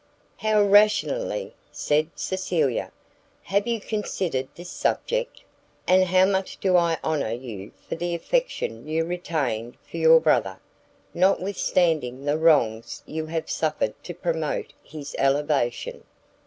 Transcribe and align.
"How 0.37 0.63
rationally," 0.63 1.53
said 1.71 2.09
Cecilia, 2.15 2.91
"have 3.43 3.67
you 3.67 3.79
considered 3.79 4.47
this 4.55 4.71
subject! 4.71 5.43
and 5.87 6.05
how 6.05 6.25
much 6.25 6.59
do 6.59 6.75
I 6.75 6.97
honour 7.03 7.33
you 7.33 7.71
for 7.87 7.93
the 7.95 8.15
affection 8.15 8.87
you 8.87 9.05
retain 9.05 9.77
for 9.87 9.97
your 9.97 10.19
brother, 10.19 10.57
notwithstanding 11.13 12.25
the 12.25 12.39
wrongs 12.39 13.03
you 13.05 13.27
have 13.27 13.47
suffered 13.47 13.93
to 14.05 14.15
promote 14.15 14.73
his 14.81 15.15
elevation!" 15.19 16.03